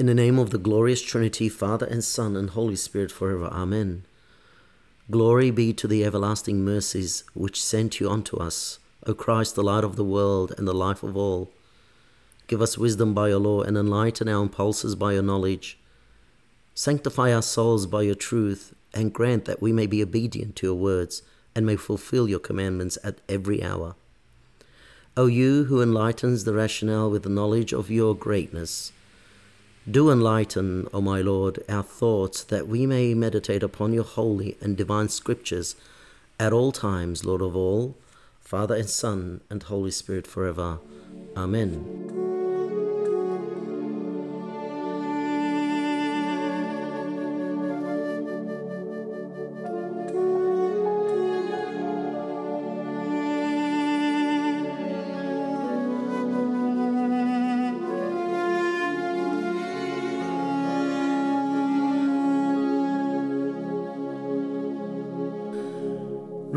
In 0.00 0.06
the 0.06 0.14
name 0.14 0.38
of 0.38 0.48
the 0.48 0.56
glorious 0.56 1.02
Trinity, 1.02 1.50
Father 1.50 1.84
and 1.84 2.02
Son 2.02 2.34
and 2.34 2.48
Holy 2.48 2.74
Spirit 2.74 3.12
forever. 3.12 3.48
Amen. 3.52 4.06
Glory 5.10 5.50
be 5.50 5.74
to 5.74 5.86
the 5.86 6.06
everlasting 6.06 6.64
mercies 6.64 7.22
which 7.34 7.62
sent 7.62 8.00
you 8.00 8.08
unto 8.08 8.38
us, 8.38 8.78
O 9.06 9.12
Christ, 9.12 9.56
the 9.56 9.62
light 9.62 9.84
of 9.84 9.96
the 9.96 10.02
world 10.02 10.54
and 10.56 10.66
the 10.66 10.72
life 10.72 11.02
of 11.02 11.18
all. 11.18 11.50
Give 12.46 12.62
us 12.62 12.78
wisdom 12.78 13.12
by 13.12 13.28
your 13.28 13.40
law 13.40 13.60
and 13.60 13.76
enlighten 13.76 14.26
our 14.26 14.42
impulses 14.42 14.94
by 14.94 15.12
your 15.12 15.22
knowledge. 15.22 15.78
Sanctify 16.74 17.34
our 17.34 17.42
souls 17.42 17.86
by 17.86 18.00
your 18.00 18.14
truth 18.14 18.74
and 18.94 19.12
grant 19.12 19.44
that 19.44 19.60
we 19.60 19.70
may 19.70 19.86
be 19.86 20.02
obedient 20.02 20.56
to 20.56 20.68
your 20.68 20.76
words 20.76 21.20
and 21.54 21.66
may 21.66 21.76
fulfill 21.76 22.26
your 22.26 22.38
commandments 22.38 22.96
at 23.04 23.18
every 23.28 23.62
hour. 23.62 23.96
O 25.14 25.26
you 25.26 25.64
who 25.64 25.82
enlightens 25.82 26.44
the 26.44 26.54
rationale 26.54 27.10
with 27.10 27.22
the 27.22 27.28
knowledge 27.28 27.74
of 27.74 27.90
your 27.90 28.16
greatness, 28.16 28.92
do 29.88 30.10
enlighten, 30.10 30.88
O 30.92 31.00
my 31.00 31.20
Lord, 31.20 31.62
our 31.68 31.82
thoughts 31.82 32.42
that 32.44 32.68
we 32.68 32.86
may 32.86 33.14
meditate 33.14 33.62
upon 33.62 33.92
your 33.92 34.04
holy 34.04 34.56
and 34.60 34.76
divine 34.76 35.08
scriptures 35.08 35.76
at 36.38 36.52
all 36.52 36.72
times, 36.72 37.24
Lord 37.24 37.42
of 37.42 37.54
all, 37.54 37.96
Father 38.40 38.74
and 38.74 38.90
Son 38.90 39.40
and 39.48 39.62
Holy 39.62 39.90
Spirit 39.90 40.26
forever. 40.26 40.78
Amen. 41.36 42.19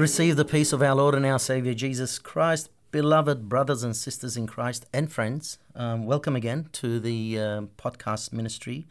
Receive 0.04 0.36
the 0.36 0.44
peace 0.44 0.73
of 0.73 0.82
our 0.82 0.96
Lord 0.96 1.16
and 1.16 1.26
our 1.26 1.40
Savior 1.40 1.73
Jesus 1.73 2.20
Christ. 2.20 2.70
Beloved 2.92 3.48
brothers 3.48 3.84
and 3.84 3.96
sisters 3.96 4.36
in 4.36 4.48
Christ 4.48 4.86
and 4.92 5.09
friends, 5.09 5.59
um, 5.78 6.06
welcome 6.06 6.36
again 6.36 6.68
to 6.73 7.00
the 7.00 7.40
uh, 7.40 7.62
podcast 7.78 8.34
ministry, 8.34 8.86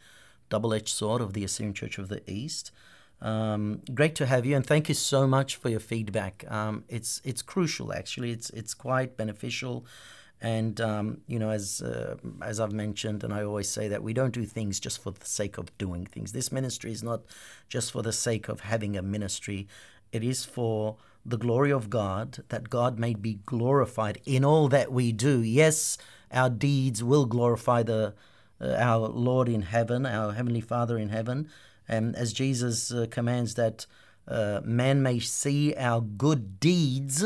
Double 0.49 0.73
Edged 0.73 0.89
Sword 0.89 1.21
of 1.21 1.33
the 1.33 1.43
Assyrian 1.43 1.75
Church 1.75 1.99
of 1.99 2.09
the 2.09 2.27
East. 2.27 2.71
Um, 3.21 3.81
great 3.93 4.15
to 4.15 4.25
have 4.25 4.43
you, 4.47 4.55
and 4.55 4.65
thank 4.65 4.89
you 4.89 4.95
so 4.95 5.27
much 5.27 5.55
for 5.55 5.69
your 5.69 5.79
feedback. 5.79 6.51
Um, 6.51 6.83
it's 6.89 7.21
it's 7.23 7.43
crucial, 7.43 7.93
actually. 7.93 8.31
It's 8.31 8.49
it's 8.49 8.73
quite 8.73 9.15
beneficial, 9.15 9.85
and 10.41 10.81
um, 10.81 11.21
you 11.27 11.37
know, 11.37 11.51
as 11.51 11.83
uh, 11.83 12.15
as 12.41 12.59
I've 12.59 12.73
mentioned, 12.73 13.23
and 13.23 13.31
I 13.31 13.43
always 13.43 13.69
say 13.69 13.87
that 13.87 14.01
we 14.01 14.13
don't 14.13 14.33
do 14.33 14.45
things 14.45 14.79
just 14.79 14.99
for 14.99 15.11
the 15.11 15.27
sake 15.27 15.59
of 15.59 15.77
doing 15.77 16.07
things. 16.07 16.31
This 16.31 16.51
ministry 16.51 16.91
is 16.91 17.03
not 17.03 17.21
just 17.69 17.91
for 17.91 18.01
the 18.01 18.11
sake 18.11 18.49
of 18.49 18.61
having 18.61 18.97
a 18.97 19.03
ministry. 19.03 19.67
It 20.13 20.23
is 20.23 20.45
for 20.45 20.97
the 21.25 21.37
glory 21.37 21.71
of 21.71 21.89
God, 21.89 22.43
that 22.49 22.69
God 22.69 22.99
may 22.99 23.15
be 23.15 23.39
glorified 23.45 24.21
in 24.25 24.45
all 24.45 24.67
that 24.69 24.91
we 24.91 25.11
do. 25.11 25.41
Yes, 25.41 25.97
our 26.31 26.49
deeds 26.49 27.03
will 27.03 27.25
glorify 27.25 27.81
the 27.83 28.13
uh, 28.61 28.75
our 28.77 29.07
Lord 29.09 29.49
in 29.49 29.63
heaven, 29.63 30.05
our 30.05 30.33
heavenly 30.33 30.61
Father 30.61 30.97
in 30.97 31.09
heaven, 31.09 31.49
and 31.87 32.15
as 32.15 32.31
Jesus 32.31 32.91
uh, 32.93 33.07
commands 33.09 33.55
that 33.55 33.87
uh, 34.27 34.61
man 34.63 35.01
may 35.01 35.19
see 35.19 35.73
our 35.75 35.99
good 35.99 36.59
deeds, 36.59 37.25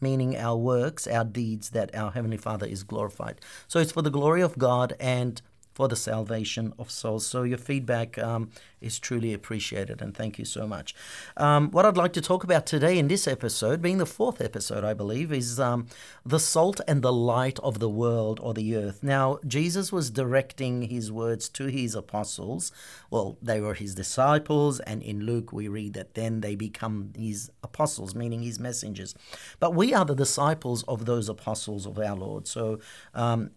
meaning 0.00 0.36
our 0.36 0.56
works, 0.56 1.06
our 1.06 1.24
deeds, 1.24 1.70
that 1.70 1.94
our 1.94 2.10
heavenly 2.10 2.36
Father 2.36 2.66
is 2.66 2.82
glorified. 2.82 3.40
So 3.68 3.78
it's 3.78 3.92
for 3.92 4.02
the 4.02 4.10
glory 4.10 4.42
of 4.42 4.58
God 4.58 4.94
and 4.98 5.40
for 5.74 5.88
the 5.88 5.96
salvation 5.96 6.72
of 6.78 6.90
souls. 6.90 7.26
So 7.26 7.42
your 7.42 7.58
feedback 7.58 8.16
um, 8.18 8.50
is 8.80 8.98
truly 8.98 9.32
appreciated, 9.34 10.00
and 10.00 10.16
thank 10.16 10.38
you 10.38 10.44
so 10.44 10.66
much. 10.66 10.94
Um, 11.36 11.70
what 11.72 11.84
I'd 11.84 11.96
like 11.96 12.12
to 12.14 12.20
talk 12.20 12.44
about 12.44 12.64
today 12.64 12.98
in 12.98 13.08
this 13.08 13.26
episode, 13.26 13.82
being 13.82 13.98
the 13.98 14.06
fourth 14.06 14.40
episode, 14.40 14.84
I 14.84 14.94
believe, 14.94 15.32
is 15.32 15.58
um, 15.58 15.86
the 16.24 16.38
salt 16.38 16.80
and 16.86 17.02
the 17.02 17.12
light 17.12 17.58
of 17.60 17.80
the 17.80 17.88
world 17.88 18.38
or 18.40 18.54
the 18.54 18.76
earth. 18.76 19.02
Now, 19.02 19.38
Jesus 19.46 19.90
was 19.90 20.10
directing 20.10 20.82
his 20.82 21.10
words 21.10 21.48
to 21.50 21.66
his 21.66 21.94
apostles. 21.94 22.70
Well, 23.10 23.36
they 23.42 23.60
were 23.60 23.74
his 23.74 23.94
disciples, 23.94 24.78
and 24.80 25.02
in 25.02 25.26
Luke 25.26 25.52
we 25.52 25.66
read 25.66 25.94
that 25.94 26.14
then 26.14 26.40
they 26.40 26.54
become 26.54 27.12
his 27.16 27.50
apostles, 27.62 28.14
meaning 28.14 28.42
his 28.42 28.60
messengers. 28.60 29.14
But 29.58 29.74
we 29.74 29.92
are 29.92 30.04
the 30.04 30.14
disciples 30.14 30.84
of 30.84 31.04
those 31.04 31.28
apostles 31.28 31.86
of 31.86 31.98
our 31.98 32.14
Lord. 32.14 32.46
So 32.46 32.78
um, 33.14 33.50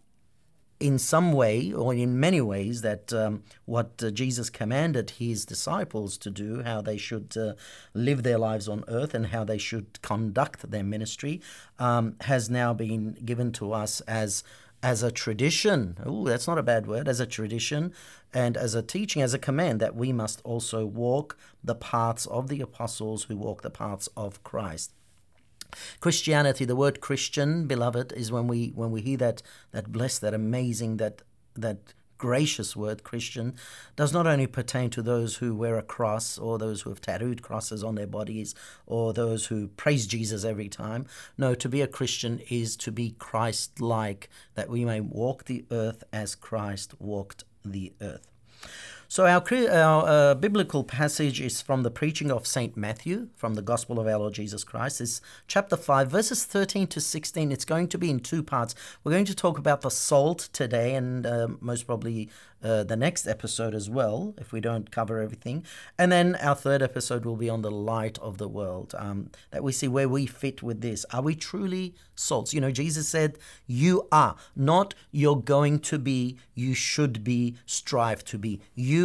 in 0.80 1.00
some 1.00 1.32
way, 1.34 1.74
or 1.74 1.94
in 1.94 2.20
many 2.20 2.40
ways, 2.40 2.82
that 2.82 3.12
um, 3.12 3.44
what 3.66 4.04
uh, 4.04 4.12
Jesus 4.12 4.50
commanded 4.50 5.12
his 5.12 5.46
disciples 5.46 6.18
to 6.20 6.30
do, 6.30 6.62
how 6.64 6.82
they 6.82 6.98
should 6.98 7.36
uh, 7.36 7.54
live 7.94 8.24
their 8.24 8.38
lives 8.38 8.68
on 8.68 8.84
earth 8.88 9.14
and 9.14 9.28
how 9.28 9.44
they 9.44 9.58
should 9.58 10.00
conduct 10.02 10.70
their 10.70 10.84
ministry, 10.84 11.42
um, 11.80 12.16
has 12.22 12.50
now 12.50 12.74
been 12.74 13.14
given 13.26 13.52
to 13.54 13.74
us 13.74 14.02
as 14.02 14.44
as 14.84 15.02
a 15.02 15.12
tradition. 15.12 15.98
Oh, 16.06 16.26
that's 16.26 16.48
not 16.48 16.60
a 16.60 16.64
bad 16.64 16.86
word. 16.86 17.08
As 17.08 17.20
a 17.20 17.26
tradition 17.26 17.94
and 18.32 18.56
as 18.56 18.76
a 18.76 18.84
teaching, 18.84 19.24
as 19.24 19.34
a 19.34 19.40
command 19.40 19.80
that 19.80 19.96
we 19.96 20.14
must 20.14 20.40
also 20.44 20.86
walk 20.86 21.36
the 21.64 21.74
paths 21.74 22.28
of 22.28 22.48
the 22.48 22.62
apostles 22.62 23.24
who 23.24 23.38
walk 23.38 23.64
the 23.64 23.72
paths 23.72 24.08
of 24.16 24.44
Christ. 24.44 24.94
Christianity, 26.00 26.66
the 26.66 26.76
word 26.76 27.02
Christian, 27.02 27.68
beloved, 27.68 28.14
is 28.14 28.32
when 28.32 28.48
we 28.48 28.70
when 28.70 28.92
we 28.92 29.02
hear 29.02 29.18
that 29.18 29.42
that 29.72 29.92
blessed, 29.92 30.22
that 30.22 30.34
amazing, 30.34 30.98
that 30.98 31.22
that 31.56 31.94
gracious 32.18 32.76
word 32.76 33.04
Christian 33.04 33.56
does 33.96 34.12
not 34.12 34.28
only 34.28 34.48
pertain 34.48 34.90
to 34.92 35.02
those 35.02 35.36
who 35.38 35.56
wear 35.56 35.78
a 35.78 35.84
cross 35.84 36.38
or 36.38 36.58
those 36.58 36.82
who 36.82 36.90
have 36.90 37.02
tattooed 37.02 37.42
crosses 37.42 37.84
on 37.84 37.96
their 37.96 38.08
bodies 38.08 38.56
or 38.86 39.14
those 39.14 39.46
who 39.48 39.68
praise 39.70 40.08
Jesus 40.08 40.44
every 40.44 40.70
time. 40.70 41.06
No, 41.38 41.54
to 41.56 41.70
be 41.70 41.82
a 41.82 41.88
Christian 41.88 42.42
is 42.50 42.76
to 42.78 42.92
be 42.92 43.16
Christ 43.20 43.80
like, 43.80 44.30
that 44.56 44.70
we 44.70 44.86
may 44.86 45.00
walk 45.00 45.46
the 45.46 45.66
earth 45.72 46.04
as 46.12 46.36
Christ 46.36 47.00
walked 47.00 47.44
the 47.64 47.94
earth. 48.02 48.28
So, 49.10 49.26
our, 49.26 49.42
our 49.72 50.06
uh, 50.06 50.36
biblical 50.36 50.84
passage 50.84 51.40
is 51.40 51.62
from 51.62 51.84
the 51.84 51.90
preaching 51.90 52.30
of 52.30 52.46
St. 52.46 52.76
Matthew 52.76 53.30
from 53.38 53.54
the 53.54 53.62
Gospel 53.62 54.02
of 54.02 54.08
our 54.08 54.18
Lord 54.18 54.34
Jesus 54.34 54.66
Christ. 54.66 55.00
It's 55.00 55.22
chapter 55.48 55.78
5, 55.78 56.12
verses 56.12 56.44
13 56.44 56.88
to 56.88 57.00
16. 57.00 57.54
It's 57.54 57.64
going 57.64 57.88
to 57.88 57.98
be 57.98 58.10
in 58.10 58.20
two 58.20 58.44
parts. 58.44 58.76
We're 59.06 59.14
going 59.14 59.24
to 59.24 59.36
talk 59.36 59.58
about 59.58 59.80
the 59.80 59.90
salt 59.90 60.50
today 60.52 60.94
and 60.94 61.26
uh, 61.26 61.48
most 61.62 61.88
probably 61.88 62.30
uh, 62.64 62.84
the 62.84 62.96
next 62.96 63.28
episode 63.28 63.76
as 63.76 63.90
well, 63.90 64.34
if 64.38 64.52
we 64.52 64.60
don't 64.60 64.90
cover 64.92 65.22
everything. 65.22 65.64
And 65.98 66.12
then 66.12 66.36
our 66.42 66.56
third 66.56 66.82
episode 66.82 67.24
will 67.24 67.36
be 67.36 67.50
on 67.50 67.62
the 67.62 67.72
light 67.72 68.18
of 68.20 68.40
the 68.40 68.48
world, 68.48 68.96
um, 68.98 69.30
that 69.52 69.64
we 69.64 69.72
see 69.72 69.88
where 69.88 70.10
we 70.10 70.26
fit 70.26 70.64
with 70.64 70.82
this. 70.82 71.06
Are 71.14 71.22
we 71.22 71.36
truly 71.36 71.94
salts? 72.16 72.54
You 72.54 72.62
know, 72.62 72.72
Jesus 72.72 73.08
said, 73.08 73.38
You 73.68 74.08
are, 74.12 74.36
not 74.56 74.96
you're 75.12 75.40
going 75.40 75.80
to 75.82 76.00
be, 76.00 76.38
you 76.56 76.74
should 76.74 77.24
be, 77.24 77.56
strive 77.66 78.26
to 78.26 78.40
be. 78.40 78.60
You 78.74 78.97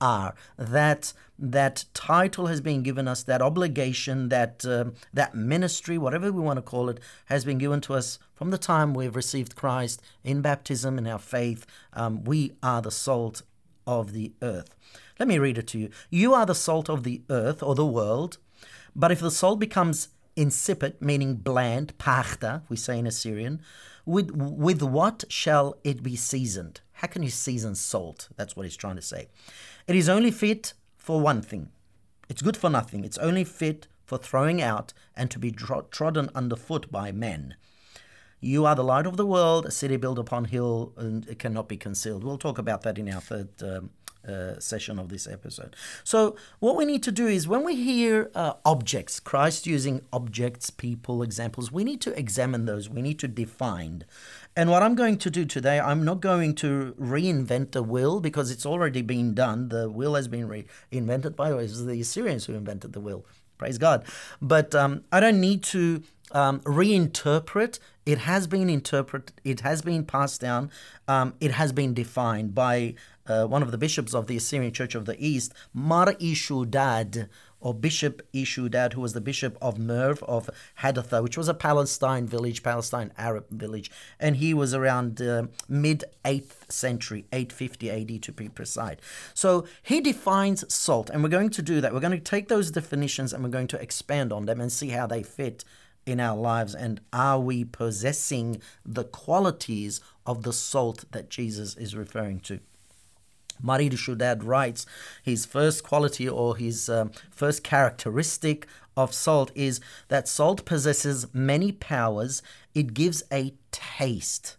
are. 0.00 0.34
That 0.58 1.12
that 1.38 1.84
title 1.94 2.46
has 2.46 2.60
been 2.60 2.82
given 2.82 3.08
us, 3.08 3.22
that 3.24 3.42
obligation, 3.42 4.28
that 4.28 4.64
uh, 4.64 4.86
that 5.12 5.34
ministry, 5.34 5.98
whatever 5.98 6.30
we 6.32 6.40
want 6.42 6.58
to 6.58 6.62
call 6.62 6.88
it, 6.88 7.00
has 7.26 7.44
been 7.44 7.58
given 7.58 7.80
to 7.82 7.94
us 7.94 8.18
from 8.34 8.50
the 8.50 8.58
time 8.58 8.94
we've 8.94 9.16
received 9.16 9.56
Christ 9.56 10.02
in 10.22 10.42
baptism 10.42 10.98
in 10.98 11.06
our 11.06 11.18
faith. 11.18 11.66
Um, 11.92 12.24
we 12.24 12.52
are 12.62 12.82
the 12.82 12.90
salt 12.90 13.42
of 13.86 14.12
the 14.12 14.32
earth. 14.42 14.74
Let 15.18 15.28
me 15.28 15.38
read 15.38 15.58
it 15.58 15.66
to 15.68 15.78
you. 15.78 15.90
You 16.10 16.34
are 16.34 16.46
the 16.46 16.54
salt 16.54 16.88
of 16.88 17.02
the 17.02 17.22
earth 17.30 17.62
or 17.62 17.74
the 17.74 17.86
world, 17.86 18.38
but 18.94 19.10
if 19.12 19.20
the 19.20 19.30
salt 19.30 19.58
becomes 19.58 20.08
insipid, 20.36 21.00
meaning 21.00 21.36
bland, 21.36 21.96
pachta, 21.98 22.62
we 22.68 22.76
say 22.76 22.98
in 22.98 23.06
Assyrian, 23.06 23.60
with 24.04 24.30
with 24.32 24.82
what 24.82 25.24
shall 25.28 25.76
it 25.82 26.02
be 26.02 26.16
seasoned? 26.16 26.80
How 27.04 27.08
can 27.08 27.22
you 27.22 27.28
season 27.28 27.74
salt? 27.74 28.30
That's 28.34 28.56
what 28.56 28.64
he's 28.64 28.78
trying 28.78 28.96
to 28.96 29.02
say. 29.02 29.28
It 29.86 29.94
is 29.94 30.08
only 30.08 30.30
fit 30.30 30.72
for 30.96 31.20
one 31.20 31.42
thing. 31.42 31.68
It's 32.30 32.40
good 32.40 32.56
for 32.56 32.70
nothing. 32.70 33.04
It's 33.04 33.18
only 33.18 33.44
fit 33.44 33.88
for 34.06 34.16
throwing 34.16 34.62
out 34.62 34.94
and 35.14 35.30
to 35.30 35.38
be 35.38 35.52
trodden 35.52 36.30
underfoot 36.34 36.90
by 36.90 37.12
men. 37.12 37.56
You 38.40 38.64
are 38.64 38.74
the 38.74 38.82
light 38.82 39.04
of 39.04 39.18
the 39.18 39.26
world, 39.26 39.66
a 39.66 39.70
city 39.70 39.98
built 39.98 40.18
upon 40.18 40.46
hill, 40.46 40.94
and 40.96 41.28
it 41.28 41.38
cannot 41.38 41.68
be 41.68 41.76
concealed. 41.76 42.24
We'll 42.24 42.38
talk 42.38 42.56
about 42.56 42.80
that 42.84 42.96
in 42.96 43.10
our 43.10 43.20
third 43.20 43.50
um, 43.62 43.90
uh, 44.28 44.58
session 44.58 44.98
of 44.98 45.08
this 45.08 45.26
episode. 45.26 45.76
So, 46.02 46.36
what 46.60 46.76
we 46.76 46.84
need 46.84 47.02
to 47.04 47.12
do 47.12 47.26
is 47.26 47.46
when 47.46 47.64
we 47.64 47.76
hear 47.76 48.30
uh, 48.34 48.54
objects, 48.64 49.20
Christ 49.20 49.66
using 49.66 50.02
objects, 50.12 50.70
people, 50.70 51.22
examples, 51.22 51.70
we 51.70 51.84
need 51.84 52.00
to 52.02 52.18
examine 52.18 52.64
those. 52.64 52.88
We 52.88 53.02
need 53.02 53.18
to 53.20 53.28
define. 53.28 54.04
And 54.56 54.70
what 54.70 54.82
I'm 54.82 54.94
going 54.94 55.18
to 55.18 55.30
do 55.30 55.44
today, 55.44 55.80
I'm 55.80 56.04
not 56.04 56.20
going 56.20 56.54
to 56.56 56.94
reinvent 56.98 57.72
the 57.72 57.82
will 57.82 58.20
because 58.20 58.50
it's 58.50 58.64
already 58.64 59.02
been 59.02 59.34
done. 59.34 59.68
The 59.68 59.90
will 59.90 60.14
has 60.14 60.28
been 60.28 60.48
reinvented 60.48 61.34
by 61.36 61.50
the 61.50 61.56
way, 61.56 61.64
it 61.64 61.70
was 61.70 61.86
the 61.86 62.00
Assyrians 62.00 62.46
who 62.46 62.54
invented 62.54 62.92
the 62.92 63.00
will. 63.00 63.24
Praise 63.58 63.78
God. 63.78 64.04
But 64.40 64.74
um, 64.74 65.04
I 65.12 65.20
don't 65.20 65.40
need 65.40 65.62
to 65.64 66.02
um, 66.32 66.60
reinterpret. 66.60 67.78
It 68.04 68.18
has 68.18 68.46
been 68.46 68.68
interpreted. 68.68 69.32
It 69.44 69.60
has 69.60 69.82
been 69.82 70.04
passed 70.04 70.40
down. 70.40 70.70
Um, 71.08 71.34
it 71.40 71.52
has 71.52 71.72
been 71.72 71.94
defined 71.94 72.54
by 72.54 72.94
uh, 73.26 73.46
one 73.46 73.62
of 73.62 73.70
the 73.70 73.78
bishops 73.78 74.14
of 74.14 74.26
the 74.26 74.36
Assyrian 74.36 74.72
Church 74.72 74.94
of 74.94 75.06
the 75.06 75.16
East, 75.24 75.52
Mar 75.72 76.14
Ishudad, 76.14 77.28
or 77.64 77.72
Bishop 77.72 78.20
Ishudad, 78.34 78.92
who 78.92 79.00
was 79.00 79.14
the 79.14 79.22
bishop 79.22 79.56
of 79.62 79.78
Merv 79.78 80.22
of 80.24 80.50
Hadatha, 80.80 81.22
which 81.22 81.38
was 81.38 81.48
a 81.48 81.54
Palestine 81.54 82.26
village, 82.26 82.62
Palestine 82.62 83.10
Arab 83.16 83.48
village, 83.50 83.90
and 84.20 84.36
he 84.36 84.52
was 84.52 84.74
around 84.74 85.22
uh, 85.22 85.44
mid 85.66 86.04
8th 86.26 86.70
century, 86.70 87.24
850 87.32 87.90
AD 87.90 88.22
to 88.22 88.32
be 88.32 88.50
precise. 88.50 88.98
So 89.32 89.66
he 89.82 90.02
defines 90.02 90.72
salt, 90.72 91.08
and 91.08 91.22
we're 91.22 91.30
going 91.30 91.50
to 91.50 91.62
do 91.62 91.80
that. 91.80 91.94
We're 91.94 92.00
going 92.00 92.12
to 92.12 92.18
take 92.18 92.48
those 92.48 92.70
definitions 92.70 93.32
and 93.32 93.42
we're 93.42 93.48
going 93.48 93.68
to 93.68 93.80
expand 93.80 94.30
on 94.30 94.44
them 94.44 94.60
and 94.60 94.70
see 94.70 94.90
how 94.90 95.06
they 95.06 95.22
fit 95.22 95.64
in 96.04 96.20
our 96.20 96.36
lives 96.36 96.74
and 96.74 97.00
are 97.14 97.40
we 97.40 97.64
possessing 97.64 98.60
the 98.84 99.04
qualities 99.04 100.02
of 100.26 100.42
the 100.42 100.52
salt 100.52 101.06
that 101.12 101.30
Jesus 101.30 101.76
is 101.76 101.96
referring 101.96 102.40
to. 102.40 102.60
Mar 103.60 103.78
Ishudad 103.78 104.40
writes 104.44 104.86
his 105.22 105.44
first 105.46 105.82
quality 105.82 106.28
or 106.28 106.56
his 106.56 106.88
um, 106.88 107.12
first 107.30 107.64
characteristic 107.64 108.66
of 108.96 109.12
salt 109.12 109.50
is 109.54 109.80
that 110.08 110.28
salt 110.28 110.64
possesses 110.64 111.26
many 111.32 111.72
powers. 111.72 112.42
It 112.74 112.94
gives 112.94 113.22
a 113.32 113.54
taste 113.70 114.56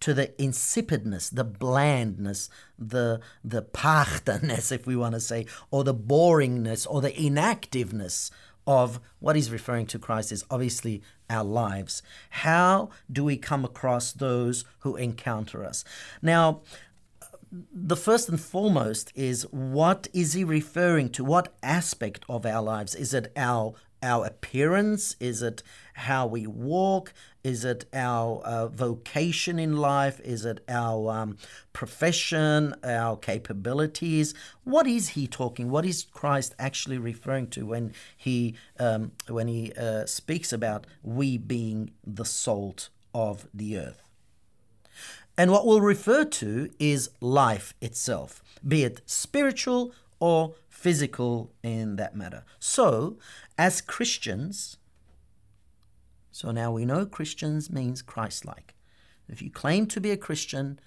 to 0.00 0.14
the 0.14 0.28
insipidness, 0.38 1.30
the 1.30 1.44
blandness, 1.44 2.48
the 2.78 3.20
the 3.44 3.62
pachterness, 3.62 4.70
if 4.70 4.86
we 4.86 4.96
want 4.96 5.14
to 5.14 5.20
say, 5.20 5.46
or 5.70 5.84
the 5.84 5.94
boringness 5.94 6.86
or 6.88 7.00
the 7.00 7.18
inactiveness 7.18 8.30
of 8.66 8.98
what 9.20 9.36
he's 9.36 9.50
referring 9.50 9.86
to 9.86 9.98
Christ 9.98 10.32
is 10.32 10.44
obviously 10.50 11.02
our 11.30 11.44
lives. 11.44 12.02
How 12.30 12.90
do 13.10 13.24
we 13.24 13.36
come 13.36 13.64
across 13.64 14.12
those 14.12 14.64
who 14.80 14.96
encounter 14.96 15.64
us? 15.64 15.84
Now, 16.20 16.62
the 17.72 17.96
first 17.96 18.28
and 18.28 18.40
foremost 18.40 19.12
is 19.14 19.42
what 19.50 20.08
is 20.12 20.32
he 20.32 20.44
referring 20.44 21.10
to? 21.10 21.24
What 21.24 21.54
aspect 21.62 22.24
of 22.28 22.44
our 22.44 22.62
lives? 22.62 22.94
Is 22.94 23.14
it 23.14 23.32
our 23.36 23.74
our 24.02 24.26
appearance? 24.26 25.16
Is 25.20 25.42
it 25.42 25.62
how 25.94 26.26
we 26.26 26.46
walk? 26.46 27.12
Is 27.42 27.64
it 27.64 27.86
our 27.92 28.40
uh, 28.44 28.68
vocation 28.68 29.58
in 29.58 29.76
life? 29.76 30.20
Is 30.20 30.44
it 30.44 30.62
our 30.68 31.10
um, 31.10 31.38
profession, 31.72 32.74
our 32.84 33.16
capabilities? 33.16 34.34
What 34.64 34.86
is 34.86 35.10
he 35.10 35.26
talking? 35.26 35.70
What 35.70 35.86
is 35.86 36.04
Christ 36.04 36.54
actually 36.58 36.98
referring 36.98 37.48
to 37.48 37.66
when 37.66 37.92
he 38.16 38.54
um, 38.78 39.12
when 39.28 39.48
he 39.48 39.72
uh, 39.72 40.06
speaks 40.06 40.52
about 40.52 40.86
we 41.02 41.38
being 41.38 41.90
the 42.04 42.24
salt 42.24 42.90
of 43.14 43.46
the 43.54 43.78
earth? 43.78 44.02
And 45.38 45.50
what 45.52 45.66
we'll 45.66 45.80
refer 45.80 46.24
to 46.24 46.70
is 46.78 47.10
life 47.20 47.74
itself, 47.80 48.42
be 48.66 48.84
it 48.84 49.02
spiritual 49.04 49.92
or 50.18 50.54
physical 50.68 51.52
in 51.62 51.96
that 51.96 52.16
matter. 52.16 52.44
So, 52.58 53.18
as 53.58 53.80
Christians, 53.80 54.78
so 56.30 56.50
now 56.50 56.72
we 56.72 56.84
know 56.84 57.04
Christians 57.04 57.70
means 57.70 58.02
Christ 58.02 58.44
like. 58.44 58.74
If 59.28 59.42
you 59.42 59.50
claim 59.50 59.86
to 59.86 60.00
be 60.00 60.10
a 60.10 60.16
Christian, 60.16 60.78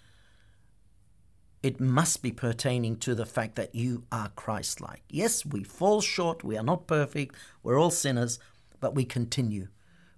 it 1.62 1.80
must 1.80 2.22
be 2.22 2.31
pertaining 2.31 2.95
to 2.98 3.13
the 3.13 3.25
fact 3.25 3.56
that 3.56 3.75
you 3.75 4.04
are 4.12 4.30
Christ 4.30 4.80
like. 4.80 5.04
Yes, 5.10 5.45
we 5.45 5.63
fall 5.63 6.02
short, 6.02 6.44
we 6.44 6.57
are 6.57 6.63
not 6.63 6.88
perfect, 6.88 7.36
we're 7.62 7.80
all 7.80 7.92
sinners, 7.92 8.40
but 8.80 8.95
we 8.95 9.06
continue. 9.06 9.68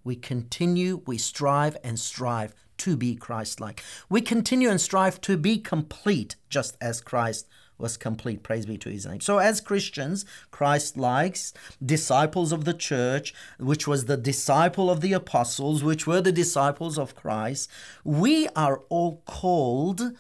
We 0.03 0.15
continue, 0.15 1.01
we 1.05 1.17
strive 1.17 1.77
and 1.83 1.99
strive 1.99 2.53
to 2.81 2.97
be 2.97 3.15
Christ 3.15 3.59
like. 3.59 3.83
We 4.09 4.21
continue 4.21 4.69
and 4.69 4.81
strive 4.81 5.21
to 5.21 5.37
be 5.37 5.57
complete, 5.57 6.35
just 6.49 6.77
as 6.81 7.01
Christ 7.01 7.47
was 7.77 7.97
complete. 7.97 8.43
Praise 8.43 8.65
be 8.65 8.77
to 8.77 8.89
his 8.89 9.05
name. 9.05 9.21
So, 9.21 9.39
as 9.39 9.59
Christians, 9.61 10.25
Christ 10.51 10.97
likes, 10.97 11.53
disciples 11.83 12.51
of 12.51 12.65
the 12.65 12.73
church, 12.73 13.33
which 13.59 13.87
was 13.87 14.05
the 14.05 14.17
disciple 14.17 14.89
of 14.89 15.01
the 15.01 15.13
apostles, 15.13 15.83
which 15.83 16.07
were 16.07 16.21
the 16.21 16.31
disciples 16.31 16.97
of 16.97 17.15
Christ, 17.15 17.69
we 18.03 18.47
are 18.55 18.81
all 18.89 19.21
called 19.25 20.13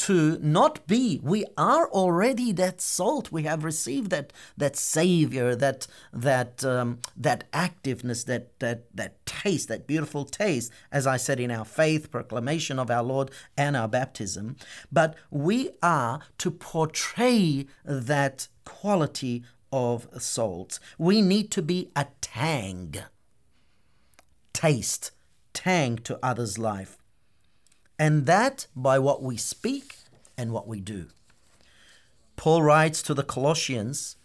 to 0.00 0.38
not 0.40 0.86
be. 0.86 1.20
We 1.22 1.44
are 1.58 1.86
already 1.90 2.52
that 2.52 2.80
salt. 2.80 3.30
We 3.30 3.42
have 3.42 3.64
received 3.64 4.10
that 4.10 4.32
that 4.56 4.74
savior, 4.74 5.54
that 5.54 5.86
that 6.10 6.64
um, 6.64 7.00
that 7.14 7.44
activeness, 7.52 8.24
that 8.24 8.58
that 8.60 8.84
that 8.96 9.26
taste, 9.26 9.68
that 9.68 9.86
beautiful 9.86 10.24
taste, 10.24 10.72
as 10.90 11.06
I 11.06 11.18
said 11.18 11.38
in 11.38 11.50
our 11.50 11.66
faith 11.66 12.10
proclamation 12.10 12.78
of 12.78 12.90
our 12.90 13.02
Lord 13.02 13.30
and 13.58 13.76
our 13.76 13.88
baptism. 13.88 14.56
But 14.90 15.16
we 15.30 15.68
are 15.82 16.20
to 16.38 16.50
portray 16.50 17.66
that 17.84 18.48
quality 18.64 19.44
of 19.70 20.08
salt. 20.18 20.78
We 20.96 21.20
need 21.20 21.50
to 21.50 21.60
be 21.60 21.90
a 21.94 22.06
tang, 22.22 22.94
taste, 24.54 25.10
tang 25.52 25.98
to 25.98 26.18
others' 26.22 26.56
life 26.56 26.96
and 28.00 28.24
that 28.24 28.66
by 28.74 28.98
what 28.98 29.22
we 29.22 29.36
speak 29.36 29.96
and 30.38 30.52
what 30.52 30.66
we 30.66 30.80
do. 30.80 31.08
Paul 32.34 32.62
writes 32.62 33.02
to 33.02 33.12
the 33.12 33.22
Colossians 33.22 34.16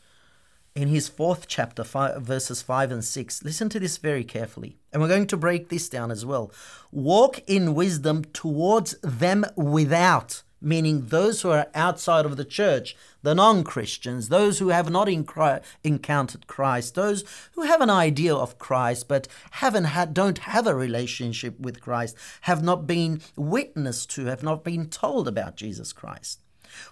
in 0.73 0.87
his 0.87 1.09
fourth 1.09 1.45
chapter, 1.49 1.83
five, 1.83 2.21
verses 2.21 2.61
5 2.61 2.91
and 2.93 3.03
6. 3.03 3.43
Listen 3.43 3.67
to 3.67 3.79
this 3.79 3.97
very 3.97 4.23
carefully. 4.23 4.77
And 4.93 5.01
we're 5.01 5.09
going 5.09 5.27
to 5.27 5.35
break 5.35 5.67
this 5.67 5.89
down 5.89 6.09
as 6.09 6.25
well. 6.25 6.53
Walk 6.93 7.41
in 7.47 7.75
wisdom 7.75 8.23
towards 8.31 8.95
them 9.01 9.45
without, 9.57 10.43
meaning 10.65 11.05
those 11.07 11.41
who 11.41 11.51
are 11.51 11.67
outside 11.75 12.25
of 12.25 12.37
the 12.37 12.43
church, 12.43 12.95
the 13.21 13.35
non 13.35 13.63
Christians, 13.63 14.29
those 14.29 14.59
who 14.59 14.69
have 14.69 14.89
not 14.89 15.07
encountered 15.07 16.47
Christ, 16.47 16.95
those 16.95 17.23
who 17.53 17.61
have 17.61 17.81
an 17.81 17.89
idea 17.89 18.33
of 18.35 18.57
Christ 18.57 19.07
but 19.07 19.27
haven't 19.51 19.85
had, 19.85 20.13
don't 20.13 20.39
have 20.39 20.67
a 20.67 20.75
relationship 20.75 21.59
with 21.59 21.81
Christ, 21.81 22.17
have 22.41 22.63
not 22.63 22.87
been 22.87 23.21
witnessed 23.35 24.09
to, 24.11 24.25
have 24.25 24.43
not 24.43 24.63
been 24.63 24.89
told 24.89 25.27
about 25.27 25.55
Jesus 25.55 25.93
Christ. 25.93 26.41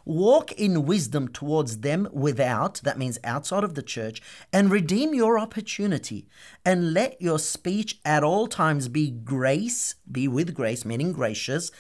Walk 0.06 0.52
in 0.54 0.86
wisdom 0.86 1.28
towards 1.28 1.80
them 1.80 2.08
without, 2.12 2.82
that 2.84 2.98
means 2.98 3.20
outside 3.24 3.64
of 3.64 3.76
the 3.76 3.84
church, 3.84 4.22
and 4.52 4.72
redeem 4.72 5.14
your 5.14 5.38
opportunity. 5.38 6.28
And 6.66 6.94
let 6.94 7.22
your 7.22 7.40
speech 7.40 8.00
at 8.06 8.24
all 8.24 8.48
times 8.48 8.88
be 8.88 9.12
grace, 9.12 9.96
be 10.10 10.28
with 10.28 10.54
grace, 10.54 10.86
meaning 10.86 11.12
gracious, 11.12 11.72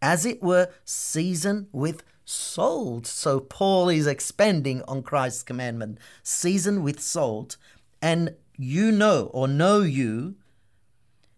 as 0.00 0.24
it 0.24 0.42
were, 0.42 0.68
seasoned 0.84 1.68
with 1.72 2.02
salt. 2.24 3.06
So 3.06 3.40
Paul 3.40 3.88
is 3.88 4.06
expanding 4.06 4.82
on 4.86 5.02
Christ's 5.02 5.42
commandment, 5.42 5.98
season 6.22 6.82
with 6.82 7.00
salt, 7.00 7.56
and 8.02 8.34
you 8.56 8.92
know 8.92 9.30
or 9.32 9.48
know 9.48 9.80
you 9.80 10.36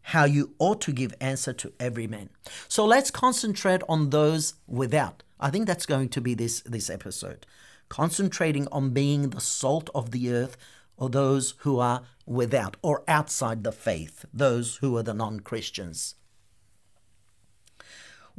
how 0.02 0.24
you 0.24 0.54
ought 0.58 0.80
to 0.80 0.92
give 0.92 1.14
answer 1.20 1.52
to 1.52 1.72
every 1.78 2.06
man. 2.06 2.30
So 2.66 2.84
let's 2.84 3.10
concentrate 3.10 3.82
on 3.88 4.10
those 4.10 4.54
without. 4.66 5.22
I 5.38 5.50
think 5.50 5.66
that's 5.66 5.86
going 5.86 6.08
to 6.10 6.20
be 6.20 6.34
this 6.34 6.60
this 6.62 6.90
episode. 6.90 7.46
Concentrating 7.88 8.66
on 8.72 8.90
being 8.90 9.30
the 9.30 9.40
salt 9.40 9.90
of 9.94 10.10
the 10.10 10.32
earth 10.32 10.56
or 10.96 11.08
those 11.08 11.54
who 11.58 11.78
are 11.78 12.02
without 12.26 12.76
or 12.82 13.02
outside 13.08 13.64
the 13.64 13.72
faith, 13.72 14.24
those 14.32 14.76
who 14.76 14.96
are 14.96 15.02
the 15.02 15.14
non-Christians. 15.14 16.14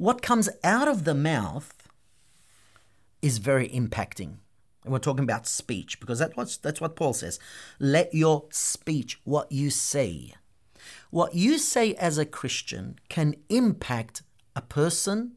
What 0.02 0.24
comes 0.24 0.50
out 0.64 0.88
of 0.88 1.04
the 1.04 1.14
mouth 1.14 1.88
is 3.22 3.38
very 3.38 3.70
impacting. 3.70 4.38
And 4.84 4.92
we're 4.92 4.98
talking 4.98 5.24
about 5.24 5.46
speech 5.46 6.00
because 6.00 6.18
that's 6.18 6.36
what, 6.36 6.58
that's 6.64 6.82
what 6.82 6.96
Paul 6.96 7.14
says. 7.14 7.38
Let 7.78 8.12
your 8.12 8.46
speech, 8.50 9.22
what 9.26 9.52
you 9.52 9.70
say, 9.70 10.34
what 11.12 11.36
you 11.36 11.60
say 11.60 11.94
as 11.94 12.18
a 12.18 12.26
Christian 12.26 12.98
can 13.10 13.36
impact 13.48 14.24
a 14.56 14.64
person, 14.64 15.34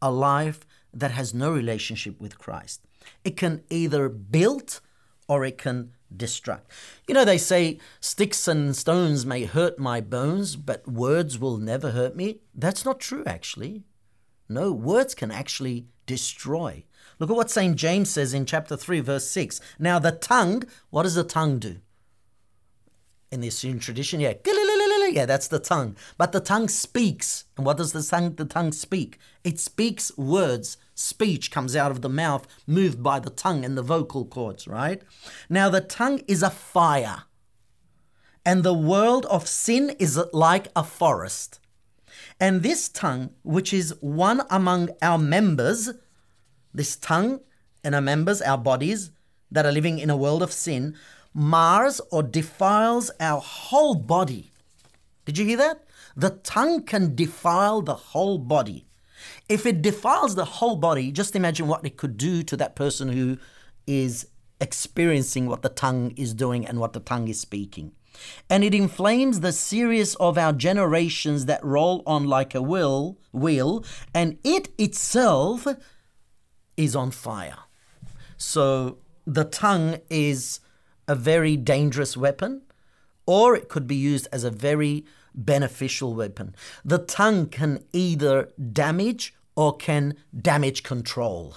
a 0.00 0.10
life 0.10 0.60
that 0.94 1.10
has 1.10 1.34
no 1.34 1.52
relationship 1.52 2.18
with 2.18 2.38
Christ. 2.38 2.80
It 3.24 3.36
can 3.36 3.62
either 3.68 4.08
build 4.08 4.80
or 5.28 5.44
it 5.44 5.58
can 5.58 5.92
destruct. 6.16 6.62
You 7.06 7.12
know, 7.12 7.26
they 7.26 7.36
say 7.36 7.78
sticks 8.00 8.48
and 8.48 8.74
stones 8.74 9.26
may 9.26 9.44
hurt 9.44 9.78
my 9.78 10.00
bones, 10.00 10.56
but 10.56 10.88
words 10.88 11.38
will 11.38 11.58
never 11.58 11.90
hurt 11.90 12.16
me. 12.16 12.40
That's 12.54 12.86
not 12.86 13.00
true, 13.00 13.22
actually. 13.26 13.84
No, 14.48 14.72
words 14.72 15.14
can 15.14 15.30
actually 15.30 15.86
destroy. 16.06 16.84
Look 17.18 17.30
at 17.30 17.36
what 17.36 17.50
St. 17.50 17.76
James 17.76 18.10
says 18.10 18.32
in 18.32 18.46
chapter 18.46 18.76
3, 18.76 19.00
verse 19.00 19.28
6. 19.28 19.60
Now, 19.78 19.98
the 19.98 20.12
tongue, 20.12 20.64
what 20.90 21.02
does 21.02 21.14
the 21.14 21.24
tongue 21.24 21.58
do? 21.58 21.76
In 23.30 23.40
the 23.40 23.48
Assyrian 23.48 23.78
tradition, 23.78 24.20
yeah, 24.20 24.32
yeah, 25.10 25.26
that's 25.26 25.48
the 25.48 25.58
tongue. 25.58 25.96
But 26.16 26.32
the 26.32 26.40
tongue 26.40 26.68
speaks. 26.68 27.44
And 27.56 27.66
what 27.66 27.76
does 27.76 27.92
the 27.92 28.02
tongue, 28.02 28.34
the 28.36 28.46
tongue 28.46 28.72
speak? 28.72 29.18
It 29.44 29.60
speaks 29.60 30.16
words. 30.16 30.78
Speech 30.94 31.50
comes 31.50 31.76
out 31.76 31.90
of 31.90 32.00
the 32.00 32.08
mouth, 32.08 32.46
moved 32.66 33.02
by 33.02 33.20
the 33.20 33.30
tongue 33.30 33.64
and 33.64 33.76
the 33.76 33.82
vocal 33.82 34.24
cords, 34.24 34.66
right? 34.66 35.02
Now, 35.50 35.68
the 35.68 35.82
tongue 35.82 36.22
is 36.26 36.42
a 36.42 36.50
fire 36.50 37.24
and 38.48 38.62
the 38.62 38.72
world 38.72 39.26
of 39.26 39.46
sin 39.46 39.90
is 39.98 40.18
like 40.32 40.68
a 40.74 40.82
forest. 40.82 41.60
And 42.40 42.62
this 42.62 42.88
tongue, 42.88 43.30
which 43.42 43.72
is 43.72 43.94
one 44.00 44.42
among 44.48 44.90
our 45.02 45.18
members, 45.18 45.90
this 46.72 46.96
tongue 46.96 47.40
and 47.82 47.94
our 47.94 48.00
members, 48.00 48.40
our 48.42 48.58
bodies 48.58 49.10
that 49.50 49.66
are 49.66 49.72
living 49.72 49.98
in 49.98 50.10
a 50.10 50.16
world 50.16 50.42
of 50.42 50.52
sin, 50.52 50.94
mars 51.34 52.00
or 52.10 52.22
defiles 52.22 53.10
our 53.18 53.40
whole 53.40 53.94
body. 53.94 54.50
Did 55.24 55.38
you 55.38 55.46
hear 55.46 55.56
that? 55.56 55.84
The 56.16 56.30
tongue 56.30 56.84
can 56.84 57.14
defile 57.14 57.82
the 57.82 57.94
whole 57.94 58.38
body. 58.38 58.86
If 59.48 59.66
it 59.66 59.82
defiles 59.82 60.34
the 60.34 60.44
whole 60.44 60.76
body, 60.76 61.10
just 61.10 61.34
imagine 61.34 61.66
what 61.66 61.84
it 61.84 61.96
could 61.96 62.16
do 62.16 62.42
to 62.44 62.56
that 62.56 62.76
person 62.76 63.08
who 63.08 63.38
is 63.86 64.26
experiencing 64.60 65.46
what 65.46 65.62
the 65.62 65.68
tongue 65.68 66.12
is 66.16 66.34
doing 66.34 66.66
and 66.66 66.78
what 66.78 66.92
the 66.92 67.00
tongue 67.00 67.28
is 67.28 67.40
speaking. 67.40 67.92
And 68.48 68.64
it 68.64 68.74
inflames 68.74 69.40
the 69.40 69.52
series 69.52 70.14
of 70.16 70.38
our 70.38 70.52
generations 70.52 71.46
that 71.46 71.64
roll 71.64 72.02
on 72.06 72.24
like 72.24 72.54
a 72.54 72.62
wheel, 72.62 73.18
wheel, 73.32 73.84
and 74.14 74.38
it 74.44 74.68
itself 74.78 75.66
is 76.76 76.94
on 76.96 77.10
fire. 77.10 77.58
So 78.36 78.98
the 79.26 79.44
tongue 79.44 79.98
is 80.08 80.60
a 81.06 81.14
very 81.14 81.56
dangerous 81.56 82.16
weapon, 82.16 82.62
or 83.26 83.56
it 83.56 83.68
could 83.68 83.86
be 83.86 83.96
used 83.96 84.28
as 84.32 84.44
a 84.44 84.50
very 84.50 85.04
beneficial 85.34 86.14
weapon. 86.14 86.54
The 86.84 86.98
tongue 86.98 87.46
can 87.46 87.84
either 87.92 88.50
damage 88.72 89.34
or 89.54 89.76
can 89.76 90.14
damage 90.40 90.82
control. 90.82 91.56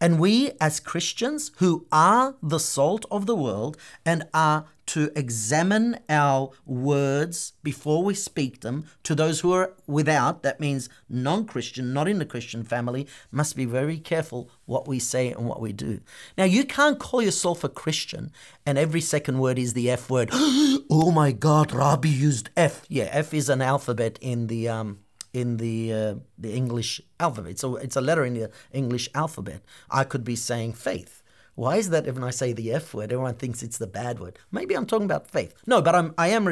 And 0.00 0.18
we, 0.18 0.52
as 0.60 0.80
Christians 0.80 1.50
who 1.58 1.86
are 1.92 2.36
the 2.42 2.58
salt 2.58 3.04
of 3.10 3.26
the 3.26 3.36
world 3.36 3.76
and 4.04 4.26
are 4.32 4.64
to 4.86 5.12
examine 5.14 5.98
our 6.08 6.50
words 6.66 7.52
before 7.62 8.02
we 8.02 8.14
speak 8.14 8.60
them 8.60 8.86
to 9.04 9.14
those 9.14 9.40
who 9.40 9.52
are 9.52 9.74
without, 9.86 10.42
that 10.42 10.58
means 10.58 10.88
non 11.08 11.44
Christian, 11.44 11.92
not 11.92 12.08
in 12.08 12.18
the 12.18 12.24
Christian 12.24 12.64
family, 12.64 13.06
must 13.30 13.54
be 13.54 13.66
very 13.66 13.98
careful 13.98 14.50
what 14.64 14.88
we 14.88 14.98
say 14.98 15.30
and 15.30 15.46
what 15.46 15.60
we 15.60 15.72
do. 15.72 16.00
Now, 16.36 16.44
you 16.44 16.64
can't 16.64 16.98
call 16.98 17.22
yourself 17.22 17.62
a 17.62 17.68
Christian 17.68 18.32
and 18.64 18.78
every 18.78 19.00
second 19.00 19.38
word 19.38 19.58
is 19.58 19.74
the 19.74 19.90
F 19.90 20.08
word. 20.10 20.30
oh 20.32 21.12
my 21.14 21.30
God, 21.30 21.72
Rabbi 21.72 22.08
used 22.08 22.50
F. 22.56 22.84
Yeah, 22.88 23.08
F 23.12 23.34
is 23.34 23.48
an 23.48 23.62
alphabet 23.62 24.18
in 24.20 24.46
the. 24.46 24.68
Um, 24.68 25.00
in 25.32 25.56
the 25.56 25.92
uh, 25.92 26.14
the 26.38 26.52
English 26.52 27.00
alphabet. 27.18 27.58
So 27.58 27.76
it's 27.76 27.96
a 27.96 28.00
letter 28.00 28.24
in 28.24 28.34
the 28.34 28.50
English 28.72 29.08
alphabet. 29.14 29.62
I 29.90 30.04
could 30.04 30.24
be 30.24 30.36
saying 30.36 30.74
faith. 30.74 31.22
Why 31.54 31.76
is 31.76 31.90
that? 31.90 32.06
If 32.06 32.18
I 32.22 32.30
say 32.30 32.52
the 32.52 32.72
F 32.72 32.94
word, 32.94 33.12
everyone 33.12 33.34
thinks 33.34 33.62
it's 33.62 33.78
the 33.78 33.86
bad 33.86 34.18
word. 34.18 34.38
Maybe 34.50 34.74
I'm 34.74 34.86
talking 34.86 35.04
about 35.04 35.30
faith. 35.30 35.54
No, 35.66 35.82
but 35.82 35.94
I'm 35.94 36.14
I 36.16 36.28
am 36.28 36.46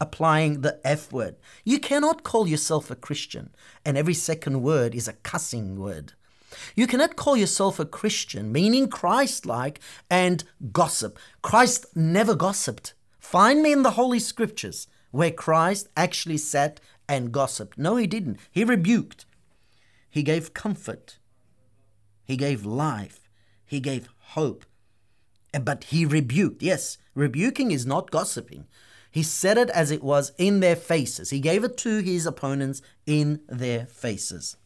applying 0.00 0.60
the 0.60 0.80
F 0.84 1.12
word. 1.12 1.36
You 1.64 1.78
cannot 1.78 2.22
call 2.22 2.46
yourself 2.46 2.90
a 2.90 2.96
Christian, 2.96 3.50
and 3.84 3.98
every 3.98 4.14
second 4.14 4.62
word 4.62 4.94
is 4.94 5.08
a 5.08 5.12
cussing 5.12 5.78
word. 5.78 6.12
You 6.74 6.86
cannot 6.86 7.16
call 7.16 7.36
yourself 7.36 7.78
a 7.78 7.84
Christian, 7.84 8.50
meaning 8.50 8.88
Christ-like, 8.88 9.80
and 10.08 10.42
gossip. 10.72 11.18
Christ 11.42 11.84
never 11.94 12.34
gossiped. 12.34 12.94
Find 13.18 13.62
me 13.62 13.72
in 13.72 13.82
the 13.82 13.90
Holy 13.90 14.20
Scriptures 14.20 14.86
where 15.10 15.30
Christ 15.30 15.88
actually 15.96 16.38
sat 16.38 16.80
and 17.08 17.32
gossiped. 17.32 17.78
No, 17.78 17.96
he 17.96 18.06
didn't. 18.06 18.38
He 18.50 18.64
rebuked. 18.64 19.26
He 20.08 20.22
gave 20.22 20.54
comfort. 20.54 21.18
He 22.24 22.36
gave 22.36 22.64
life. 22.64 23.28
He 23.64 23.80
gave 23.80 24.08
hope. 24.18 24.64
Eh, 25.52 25.58
but 25.58 25.84
he 25.84 26.04
rebuked. 26.04 26.62
Yes, 26.62 26.98
rebuking 27.14 27.70
is 27.70 27.86
not 27.86 28.10
gossiping. 28.10 28.66
He 29.10 29.22
said 29.22 29.56
it 29.56 29.70
as 29.70 29.90
it 29.90 30.02
was 30.02 30.32
in 30.36 30.60
their 30.60 30.76
faces. 30.76 31.30
He 31.30 31.40
gave 31.40 31.64
it 31.64 31.76
to 31.78 32.00
his 32.00 32.26
opponents 32.26 32.82
in 33.06 33.40
their 33.48 33.86
faces. 33.86 34.56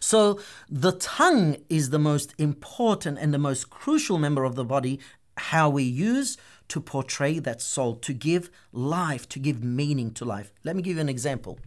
So 0.00 0.40
the 0.68 0.92
tongue 0.92 1.56
is 1.68 1.90
the 1.90 1.98
most 1.98 2.34
important 2.38 3.18
and 3.18 3.32
the 3.32 3.38
most 3.38 3.70
crucial 3.70 4.18
member 4.18 4.44
of 4.44 4.54
the 4.54 4.64
body, 4.64 5.00
how 5.36 5.68
we 5.68 5.84
use 5.84 6.36
to 6.68 6.80
portray 6.80 7.38
that 7.38 7.60
soul, 7.60 7.96
to 7.96 8.12
give 8.12 8.50
life, 8.72 9.28
to 9.30 9.38
give 9.38 9.64
meaning 9.64 10.10
to 10.12 10.24
life. 10.24 10.52
Let 10.64 10.76
me 10.76 10.82
give 10.82 10.96
you 10.96 11.00
an 11.00 11.08
example. 11.08 11.58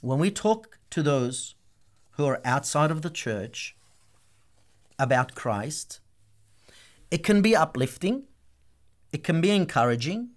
When 0.00 0.18
we 0.18 0.30
talk 0.30 0.78
to 0.90 1.02
those 1.02 1.54
who 2.12 2.26
are 2.26 2.40
outside 2.44 2.90
of 2.90 3.02
the 3.02 3.10
church 3.10 3.76
about 4.98 5.34
Christ, 5.34 6.00
it 7.10 7.24
can 7.24 7.40
be 7.42 7.56
uplifting, 7.56 8.24
it 9.12 9.24
can 9.24 9.40
be 9.40 9.50
encouraging, 9.50 10.30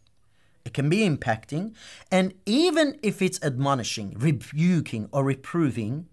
it 0.64 0.74
can 0.74 0.90
be 0.90 1.00
impacting, 1.00 1.74
and 2.12 2.34
even 2.46 2.98
if 3.04 3.22
it's 3.22 3.42
admonishing, 3.44 4.16
rebuking, 4.18 5.10
or 5.12 5.24
reproving, 5.24 6.08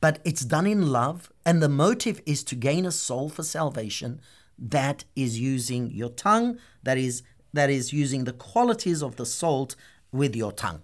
but 0.00 0.20
it's 0.24 0.44
done 0.44 0.66
in 0.66 0.92
love, 0.92 1.32
and 1.44 1.62
the 1.62 1.68
motive 1.68 2.20
is 2.26 2.44
to 2.44 2.54
gain 2.54 2.84
a 2.86 2.92
soul 2.92 3.28
for 3.28 3.42
salvation, 3.42 4.20
that 4.58 5.04
is 5.14 5.38
using 5.38 5.90
your 5.90 6.10
tongue, 6.10 6.58
that 6.82 6.98
is 6.98 7.22
that 7.52 7.70
is 7.70 7.92
using 7.92 8.24
the 8.24 8.32
qualities 8.32 9.02
of 9.02 9.16
the 9.16 9.26
salt 9.26 9.76
with 10.12 10.36
your 10.36 10.52
tongue. 10.52 10.82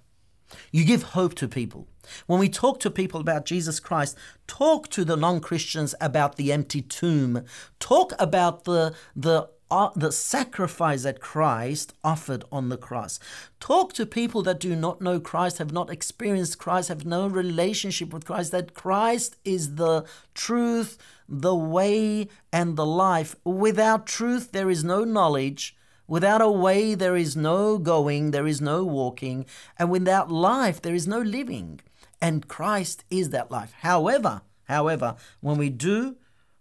You 0.71 0.85
give 0.85 1.03
hope 1.03 1.35
to 1.37 1.49
people. 1.49 1.89
When 2.27 2.41
we 2.41 2.49
talk 2.49 2.81
to 2.81 2.91
people 2.91 3.21
about 3.21 3.45
Jesus 3.45 3.79
Christ, 3.81 4.17
talk 4.47 4.89
to 4.91 5.05
the 5.05 5.17
non-Christians 5.17 5.95
about 6.01 6.37
the 6.37 6.53
empty 6.53 6.83
tomb. 6.83 7.45
Talk 7.79 8.13
about 8.19 8.65
the 8.65 8.95
the 9.15 9.49
uh, 9.73 9.91
the 9.97 10.13
sacrifice 10.13 11.05
that 11.05 11.19
Christ 11.19 11.95
offered 12.05 12.45
on 12.53 12.69
the 12.69 12.77
cross. 12.77 13.19
Talk 13.59 13.95
to 13.95 14.05
people 14.05 14.43
that 14.43 14.61
do 14.61 14.77
not 14.77 15.01
know 15.01 15.19
Christ, 15.19 15.57
have 15.57 15.73
not 15.73 15.89
experienced 15.89 16.59
Christ, 16.59 16.91
have 16.91 17.07
no 17.07 17.27
relationship 17.27 18.13
with 18.13 18.27
Christ, 18.27 18.53
that 18.53 18.75
Christ 18.75 19.39
is 19.47 19.77
the 19.77 20.05
truth, 20.35 20.99
the 21.27 21.55
way, 21.55 22.29
and 22.53 22.77
the 22.77 22.85
life. 22.85 23.35
Without 23.45 24.07
truth, 24.07 24.53
there 24.53 24.69
is 24.69 24.85
no 24.85 25.05
knowledge. 25.05 25.75
Without 26.07 26.43
a 26.43 26.51
way, 26.51 26.95
there 26.95 27.17
is 27.17 27.35
no 27.35 27.79
going, 27.79 28.31
there 28.31 28.47
is 28.47 28.61
no 28.61 28.85
walking. 28.85 29.47
And 29.79 29.91
without 29.91 30.31
life, 30.31 30.83
there 30.83 30.95
is 30.95 31.09
no 31.09 31.23
living. 31.23 31.81
And 32.21 32.47
Christ 32.47 33.05
is 33.09 33.31
that 33.31 33.51
life. 33.51 33.73
However, 33.81 34.43
however, 34.65 35.17
when 35.41 35.57
we 35.57 35.71
do 35.71 36.17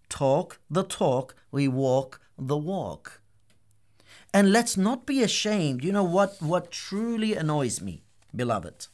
talk 0.08 0.62
the 0.70 0.84
talk, 0.84 1.36
we 1.51 1.68
walk 1.68 2.21
the 2.38 2.58
walk. 2.58 3.22
And 4.34 4.52
let's 4.52 4.78
not 4.78 5.06
be 5.06 5.24
ashamed. 5.24 5.84
You 5.84 5.92
know 5.92 6.04
what, 6.04 6.42
what 6.42 6.72
truly 6.72 7.36
annoys 7.36 7.82
me, 7.82 8.04
beloved? 8.36 8.88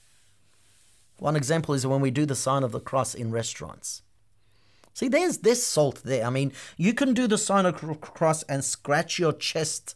One 1.20 1.36
example 1.36 1.74
is 1.74 1.86
when 1.86 2.02
we 2.02 2.12
do 2.12 2.26
the 2.26 2.36
sign 2.36 2.64
of 2.64 2.72
the 2.72 2.80
cross 2.80 3.14
in 3.14 3.32
restaurants. 3.32 4.04
See, 4.94 5.08
there's 5.08 5.40
this 5.40 5.66
salt 5.66 6.02
there. 6.04 6.26
I 6.26 6.30
mean, 6.30 6.52
you 6.76 6.94
can 6.94 7.14
do 7.14 7.28
the 7.28 7.38
sign 7.38 7.66
of 7.66 7.80
the 7.80 7.94
cross 7.96 8.42
and 8.44 8.64
scratch 8.64 9.20
your 9.20 9.34
chest 9.34 9.96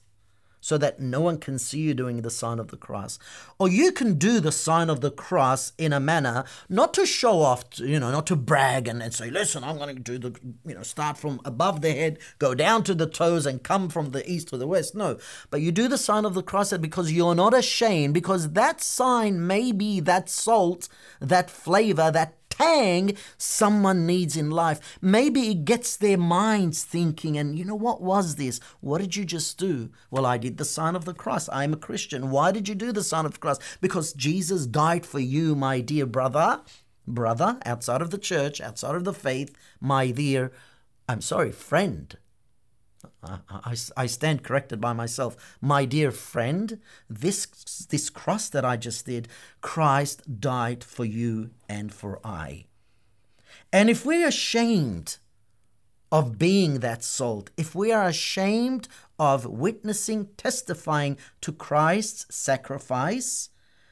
so 0.61 0.77
that 0.77 0.99
no 0.99 1.19
one 1.19 1.37
can 1.37 1.59
see 1.59 1.79
you 1.79 1.93
doing 1.93 2.21
the 2.21 2.29
sign 2.29 2.59
of 2.59 2.69
the 2.69 2.77
cross. 2.77 3.19
Or 3.59 3.67
you 3.67 3.91
can 3.91 4.13
do 4.13 4.39
the 4.39 4.51
sign 4.51 4.89
of 4.89 5.01
the 5.01 5.11
cross 5.11 5.73
in 5.77 5.91
a 5.91 5.99
manner 5.99 6.45
not 6.69 6.93
to 6.93 7.05
show 7.05 7.41
off, 7.41 7.65
you 7.79 7.99
know, 7.99 8.11
not 8.11 8.27
to 8.27 8.35
brag 8.35 8.87
and, 8.87 9.01
and 9.01 9.13
say, 9.13 9.29
listen, 9.29 9.63
I'm 9.63 9.77
going 9.77 9.95
to 9.95 10.01
do 10.01 10.17
the, 10.17 10.39
you 10.65 10.75
know, 10.75 10.83
start 10.83 11.17
from 11.17 11.41
above 11.43 11.81
the 11.81 11.91
head, 11.91 12.19
go 12.39 12.55
down 12.55 12.83
to 12.83 12.93
the 12.93 13.07
toes, 13.07 13.45
and 13.45 13.63
come 13.63 13.89
from 13.89 14.11
the 14.11 14.29
east 14.31 14.49
to 14.49 14.57
the 14.57 14.67
west. 14.67 14.95
No, 14.95 15.17
but 15.49 15.61
you 15.61 15.71
do 15.71 15.87
the 15.87 15.97
sign 15.97 16.25
of 16.25 16.35
the 16.35 16.43
cross 16.43 16.71
because 16.77 17.11
you're 17.11 17.35
not 17.35 17.53
ashamed, 17.53 18.13
because 18.13 18.51
that 18.51 18.81
sign 18.81 19.45
may 19.45 19.71
be 19.71 19.99
that 19.99 20.29
salt, 20.29 20.87
that 21.19 21.49
flavor, 21.49 22.11
that 22.11 22.35
tang 22.61 23.15
someone 23.37 24.05
needs 24.05 24.37
in 24.37 24.51
life. 24.51 24.97
Maybe 25.01 25.49
it 25.49 25.65
gets 25.65 25.97
their 25.97 26.17
minds 26.17 26.83
thinking, 26.83 27.37
and 27.37 27.57
you 27.57 27.65
know, 27.65 27.75
what 27.75 28.01
was 28.01 28.35
this? 28.35 28.59
What 28.79 29.01
did 29.01 29.15
you 29.15 29.25
just 29.25 29.57
do? 29.57 29.89
Well, 30.09 30.25
I 30.25 30.37
did 30.37 30.57
the 30.57 30.65
sign 30.65 30.95
of 30.95 31.05
the 31.05 31.13
cross. 31.13 31.49
I'm 31.51 31.73
a 31.73 31.77
Christian. 31.77 32.29
Why 32.29 32.51
did 32.51 32.69
you 32.69 32.75
do 32.75 32.91
the 32.91 33.03
sign 33.03 33.25
of 33.25 33.33
the 33.33 33.39
cross? 33.39 33.59
Because 33.81 34.13
Jesus 34.13 34.65
died 34.67 35.05
for 35.05 35.19
you, 35.19 35.55
my 35.55 35.81
dear 35.81 36.05
brother, 36.05 36.61
brother, 37.07 37.57
outside 37.65 38.01
of 38.01 38.11
the 38.11 38.17
church, 38.17 38.61
outside 38.61 38.95
of 38.95 39.03
the 39.03 39.13
faith, 39.13 39.55
my 39.79 40.11
dear, 40.11 40.51
I'm 41.09 41.21
sorry, 41.21 41.51
friend. 41.51 42.15
I, 43.23 43.39
I, 43.49 43.75
I, 43.97 44.05
stand 44.07 44.43
corrected 44.43 44.81
by 44.81 44.93
myself. 44.93 45.57
My 45.61 45.85
dear 45.85 46.11
friend, 46.11 46.79
this, 47.09 47.45
this 47.89 48.09
cross 48.09 48.49
that 48.49 48.65
I 48.65 48.77
just 48.77 49.05
did, 49.05 49.27
Christ 49.61 50.39
died 50.39 50.83
for 50.83 51.05
you 51.05 51.51
and 51.69 51.93
for 51.93 52.19
I. 52.25 52.65
And 53.71 53.89
if 53.89 54.05
we're 54.05 54.27
ashamed 54.27 55.17
of 56.11 56.37
being 56.37 56.79
that 56.79 57.03
salt, 57.03 57.51
if 57.57 57.73
we 57.73 57.91
are 57.91 58.05
ashamed 58.05 58.87
of 59.19 59.45
witnessing, 59.45 60.29
testifying 60.35 61.17
to 61.41 61.51
Christ's 61.51 62.35
sacrifice, 62.35 63.49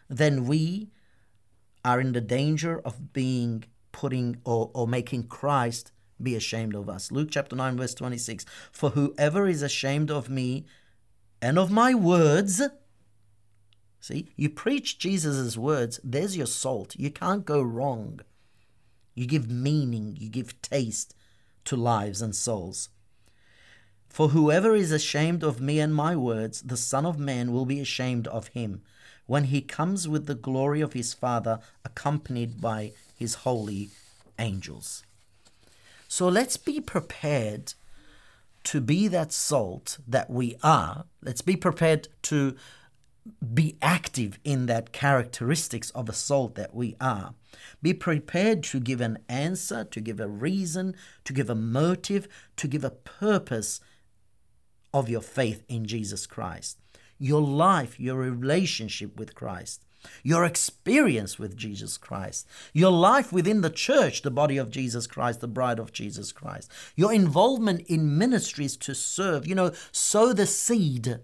then 0.09 0.45
we 0.45 0.89
are 1.85 2.01
in 2.01 2.11
the 2.11 2.21
danger 2.21 2.79
of 2.79 3.13
being 3.13 3.63
putting 3.91 4.37
or, 4.43 4.71
or 4.73 4.87
making 4.87 5.27
Christ 5.27 5.91
be 6.21 6.35
ashamed 6.35 6.75
of 6.75 6.89
us. 6.89 7.11
Luke 7.11 7.29
chapter 7.31 7.55
9, 7.55 7.77
verse 7.77 7.93
26 7.93 8.45
For 8.71 8.91
whoever 8.91 9.47
is 9.47 9.61
ashamed 9.61 10.11
of 10.11 10.29
me 10.29 10.65
and 11.41 11.57
of 11.57 11.71
my 11.71 11.93
words. 11.93 12.61
See, 13.99 14.29
you 14.35 14.49
preach 14.49 14.97
Jesus' 14.97 15.57
words, 15.57 15.99
there's 16.03 16.37
your 16.37 16.47
salt. 16.47 16.95
You 16.97 17.11
can't 17.11 17.45
go 17.45 17.61
wrong. 17.61 18.21
You 19.13 19.25
give 19.25 19.49
meaning, 19.49 20.15
you 20.19 20.29
give 20.29 20.61
taste 20.61 21.13
to 21.65 21.75
lives 21.75 22.21
and 22.21 22.35
souls. 22.35 22.89
For 24.07 24.29
whoever 24.29 24.73
is 24.73 24.91
ashamed 24.91 25.43
of 25.43 25.61
me 25.61 25.79
and 25.79 25.93
my 25.93 26.15
words, 26.15 26.61
the 26.61 26.77
Son 26.77 27.05
of 27.05 27.19
Man 27.19 27.51
will 27.51 27.65
be 27.65 27.79
ashamed 27.79 28.27
of 28.27 28.47
him 28.47 28.81
when 29.29 29.43
he 29.43 29.61
comes 29.61 30.07
with 30.07 30.25
the 30.25 30.33
glory 30.33 30.81
of 30.81 30.93
his 30.93 31.13
Father, 31.13 31.59
accompanied 31.85 32.59
by 32.59 32.93
his 33.15 33.35
holy 33.35 33.91
angels. 34.39 35.03
So 36.11 36.27
let's 36.27 36.57
be 36.57 36.81
prepared 36.81 37.75
to 38.63 38.81
be 38.81 39.07
that 39.07 39.31
salt 39.31 39.99
that 40.07 40.27
we 40.27 40.55
are. 40.63 41.05
Let's 41.21 41.43
be 41.43 41.55
prepared 41.55 42.07
to 42.23 42.55
be 43.53 43.77
active 43.79 44.39
in 44.43 44.65
that 44.65 44.91
characteristics 44.91 45.91
of 45.91 46.09
a 46.09 46.13
salt 46.13 46.55
that 46.55 46.73
we 46.73 46.95
are. 46.99 47.35
Be 47.83 47.93
prepared 47.93 48.63
to 48.63 48.79
give 48.79 49.01
an 49.01 49.19
answer, 49.29 49.83
to 49.83 50.01
give 50.01 50.19
a 50.19 50.27
reason, 50.27 50.95
to 51.25 51.31
give 51.31 51.47
a 51.47 51.55
motive, 51.55 52.27
to 52.57 52.67
give 52.67 52.83
a 52.83 52.89
purpose 52.89 53.79
of 54.91 55.09
your 55.09 55.21
faith 55.21 55.63
in 55.69 55.85
Jesus 55.85 56.25
Christ. 56.25 56.79
Your 57.19 57.41
life, 57.41 57.99
your 57.99 58.17
relationship 58.17 59.15
with 59.15 59.35
Christ, 59.35 59.85
your 60.23 60.45
experience 60.45 61.37
with 61.37 61.57
Jesus 61.57 61.97
Christ, 61.97 62.47
your 62.73 62.91
life 62.91 63.31
within 63.31 63.61
the 63.61 63.69
church, 63.69 64.21
the 64.21 64.31
body 64.31 64.57
of 64.57 64.71
Jesus 64.71 65.07
Christ, 65.07 65.41
the 65.41 65.47
bride 65.47 65.79
of 65.79 65.91
Jesus 65.91 66.31
Christ, 66.31 66.71
your 66.95 67.13
involvement 67.13 67.81
in 67.87 68.17
ministries 68.17 68.77
to 68.77 68.95
serve, 68.95 69.47
you 69.47 69.55
know, 69.55 69.71
sow 69.91 70.33
the 70.33 70.45
seed. 70.45 71.19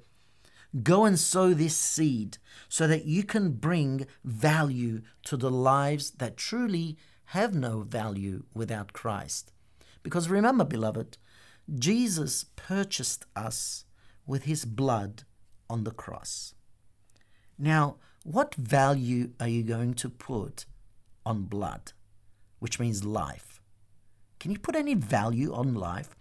Go 0.83 1.05
and 1.05 1.17
sow 1.17 1.53
this 1.53 1.75
seed 1.75 2.37
so 2.67 2.85
that 2.87 3.05
you 3.05 3.23
can 3.23 3.53
bring 3.53 4.07
value 4.23 5.01
to 5.23 5.37
the 5.37 5.51
lives 5.51 6.11
that 6.11 6.35
truly 6.35 6.97
have 7.29 7.55
no 7.55 7.81
value 7.81 8.43
without 8.53 8.91
Christ. 8.91 9.53
Because 10.03 10.29
remember, 10.29 10.65
beloved, 10.65 11.17
Jesus 11.73 12.45
purchased 12.55 13.25
us 13.35 13.85
with 14.27 14.43
his 14.43 14.65
blood 14.65 15.23
on 15.69 15.83
the 15.83 15.91
cross. 15.91 16.53
Now, 17.57 17.97
what 18.25 18.55
value 18.55 19.29
are 19.39 19.47
you 19.47 19.61
going 19.61 19.93
to 19.93 20.09
put 20.09 20.65
on 21.27 21.43
blood, 21.43 21.91
which 22.57 22.79
means 22.79 23.05
life? 23.05 23.61
Can 24.39 24.49
you 24.49 24.57
put 24.57 24.75
any 24.75 24.95
value 24.95 25.53
on 25.53 25.75
life? 25.75 26.15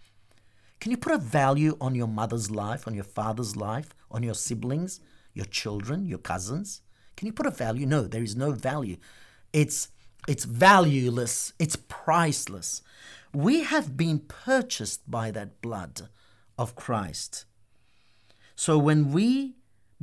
Can 0.79 0.91
you 0.91 0.97
put 0.97 1.13
a 1.13 1.17
value 1.17 1.75
on 1.81 1.95
your 1.95 2.07
mother's 2.07 2.51
life, 2.51 2.87
on 2.87 2.93
your 2.93 3.03
father's 3.03 3.55
life, 3.55 3.95
on 4.11 4.21
your 4.21 4.35
siblings, 4.35 4.99
your 5.33 5.47
children, 5.47 6.05
your 6.05 6.19
cousins? 6.19 6.81
Can 7.17 7.25
you 7.25 7.33
put 7.33 7.47
a 7.47 7.49
value? 7.49 7.87
No, 7.87 8.03
there 8.03 8.21
is 8.21 8.35
no 8.35 8.51
value. 8.51 8.97
It's 9.51 9.87
it's 10.27 10.45
valueless, 10.45 11.53
it's 11.57 11.75
priceless. 11.75 12.83
We 13.33 13.63
have 13.63 13.97
been 13.97 14.19
purchased 14.19 15.09
by 15.09 15.31
that 15.31 15.59
blood 15.59 16.09
of 16.55 16.75
Christ. 16.75 17.45
So 18.55 18.77
when 18.77 19.11
we, 19.11 19.55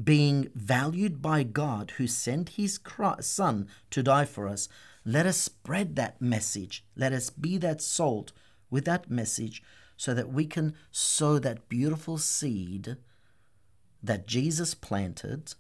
being 0.03 0.51
valued 0.55 1.21
by 1.21 1.43
God 1.43 1.93
who 1.93 2.07
sent 2.07 2.51
his 2.51 2.79
Son 3.21 3.69
to 3.91 4.03
die 4.03 4.25
for 4.25 4.49
us, 4.49 4.69
let 5.05 5.27
us 5.27 5.37
spread 5.37 5.97
that 5.97 6.21
message. 6.21 6.85
Let 6.97 7.13
us 7.13 7.31
be 7.31 7.59
that 7.59 7.83
salt 7.83 8.33
with 8.71 8.85
that 8.85 9.11
message 9.11 9.63
so 9.97 10.15
that 10.15 10.33
we 10.33 10.47
can 10.47 10.75
sow 10.91 11.39
that 11.39 11.69
beautiful 11.69 12.19
seed 12.19 12.97
that 14.03 14.27
Jesus 14.27 14.75
planted 14.75 15.55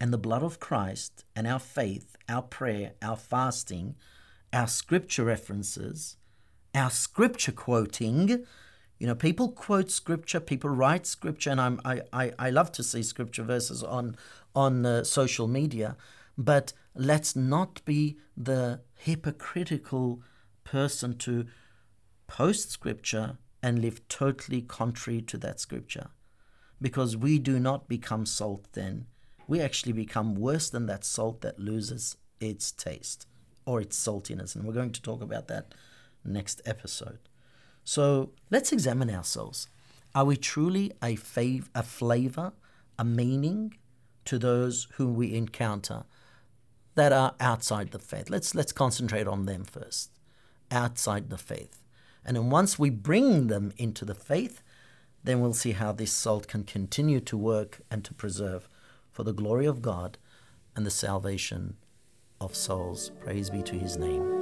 and 0.00 0.12
the 0.12 0.18
blood 0.18 0.42
of 0.42 0.60
Christ 0.60 1.24
and 1.34 1.46
our 1.46 1.58
faith, 1.58 2.16
our 2.28 2.42
prayer, 2.42 2.92
our 3.02 3.16
fasting, 3.16 3.96
our 4.52 4.66
scripture 4.66 5.24
references 5.24 6.16
our 6.74 6.90
scripture 6.90 7.52
quoting. 7.52 8.44
You 8.98 9.06
know, 9.06 9.14
people 9.14 9.50
quote 9.52 9.90
scripture, 9.90 10.40
people 10.40 10.70
write 10.70 11.06
scripture, 11.06 11.50
and 11.50 11.60
I'm, 11.60 11.80
I, 11.84 12.02
I, 12.12 12.32
I 12.38 12.50
love 12.50 12.72
to 12.72 12.82
see 12.82 13.02
scripture 13.02 13.44
verses 13.44 13.82
on, 13.82 14.16
on 14.56 14.84
uh, 14.84 15.04
social 15.04 15.46
media, 15.46 15.96
but 16.36 16.72
let's 16.94 17.36
not 17.36 17.84
be 17.84 18.18
the 18.36 18.80
hypocritical 18.96 20.20
person 20.64 21.16
to 21.18 21.46
post 22.26 22.70
scripture 22.70 23.38
and 23.62 23.80
live 23.80 24.06
totally 24.08 24.62
contrary 24.62 25.22
to 25.22 25.38
that 25.38 25.60
scripture. 25.60 26.08
Because 26.80 27.16
we 27.16 27.38
do 27.38 27.58
not 27.58 27.88
become 27.88 28.26
salt 28.26 28.66
then. 28.72 29.06
We 29.46 29.60
actually 29.60 29.92
become 29.92 30.34
worse 30.34 30.70
than 30.70 30.86
that 30.86 31.04
salt 31.04 31.40
that 31.40 31.58
loses 31.58 32.16
its 32.40 32.70
taste 32.70 33.26
or 33.64 33.80
its 33.80 33.98
saltiness. 33.98 34.54
And 34.54 34.64
we're 34.64 34.74
going 34.74 34.92
to 34.92 35.02
talk 35.02 35.22
about 35.22 35.48
that 35.48 35.74
next 36.24 36.60
episode. 36.64 37.18
So 37.88 38.32
let's 38.50 38.70
examine 38.70 39.08
ourselves. 39.08 39.66
Are 40.14 40.26
we 40.26 40.36
truly 40.36 40.92
a, 41.02 41.16
fav- 41.16 41.70
a 41.74 41.82
flavor, 41.82 42.52
a 42.98 43.04
meaning 43.04 43.78
to 44.26 44.38
those 44.38 44.88
whom 44.96 45.14
we 45.14 45.34
encounter 45.34 46.04
that 46.96 47.14
are 47.14 47.34
outside 47.40 47.92
the 47.92 47.98
faith? 47.98 48.28
Let's, 48.28 48.54
let's 48.54 48.72
concentrate 48.72 49.26
on 49.26 49.46
them 49.46 49.64
first, 49.64 50.10
outside 50.70 51.30
the 51.30 51.38
faith. 51.38 51.82
And 52.26 52.36
then 52.36 52.50
once 52.50 52.78
we 52.78 52.90
bring 52.90 53.46
them 53.46 53.72
into 53.78 54.04
the 54.04 54.14
faith, 54.14 54.60
then 55.24 55.40
we'll 55.40 55.54
see 55.54 55.72
how 55.72 55.92
this 55.92 56.12
salt 56.12 56.46
can 56.46 56.64
continue 56.64 57.20
to 57.20 57.38
work 57.38 57.80
and 57.90 58.04
to 58.04 58.12
preserve 58.12 58.68
for 59.10 59.22
the 59.22 59.32
glory 59.32 59.64
of 59.64 59.80
God 59.80 60.18
and 60.76 60.84
the 60.84 60.90
salvation 60.90 61.78
of 62.38 62.54
souls. 62.54 63.12
Praise 63.18 63.48
be 63.48 63.62
to 63.62 63.76
his 63.76 63.96
name. 63.96 64.37